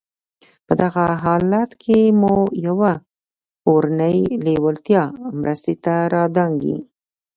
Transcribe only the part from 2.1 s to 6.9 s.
مو يوه اورنۍ لېوالتیا مرستې ته را دانګي.